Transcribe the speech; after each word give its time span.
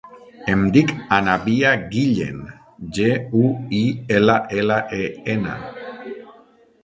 Em 0.51 0.61
dic 0.75 0.91
Anabia 1.17 1.73
Guillen: 1.91 2.39
ge, 2.97 3.11
u, 3.43 3.45
i, 3.79 3.83
ela, 4.21 4.37
ela, 4.61 4.79
e, 5.01 5.13
ena. 5.35 5.59